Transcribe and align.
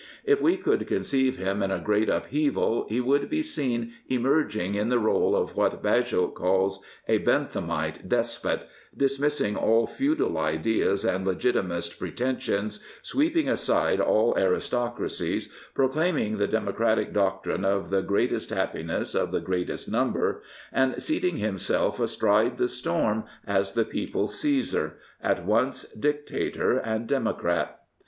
If 0.25 0.41
we 0.41 0.57
could 0.57 0.87
conceive 0.87 1.37
him 1.37 1.61
in 1.61 1.69
a 1.69 1.77
great 1.77 2.09
upheaval, 2.09 2.87
he 2.89 2.99
would 2.99 3.29
be 3.29 3.43
seen 3.43 3.93
emerging 4.09 4.73
in 4.73 4.89
the 4.89 4.97
r 4.97 5.03
61 5.09 5.15
e 5.15 5.35
of 5.35 5.55
what 5.55 5.83
Bagehot 5.83 6.33
calls" 6.33 6.83
a 7.07 7.19
Benthamite 7.19 8.09
despot," 8.09 8.61
dismissing 8.97 9.55
all 9.55 9.85
feudal 9.85 10.39
ideas 10.39 11.05
and 11.05 11.23
legitimist 11.23 11.99
pretensions, 11.99 12.83
sweeping 13.03 13.47
aside 13.47 13.99
ail 13.99 14.33
aristocracies, 14.37 15.53
proclaiming 15.75 16.37
the 16.37 16.47
democratic 16.47 17.13
doctrine 17.13 17.63
of 17.63 17.91
the" 17.91 18.01
greatest 18.11 18.49
happiness 18.49 19.13
of 19.13 19.31
the 19.31 19.39
greatest 19.39 19.87
number" 19.87 20.41
and 20.73 20.99
seating 20.99 21.37
himself 21.37 21.99
astride 21.99 22.57
the 22.57 22.67
storm 22.67 23.25
as 23.45 23.73
the 23.73 23.85
people's 23.85 24.39
Caesar— 24.39 24.95
at 25.31 25.45
once 25.45 25.83
dictator 25.91 26.79
and 26.79 27.05
democrat. 27.05 27.81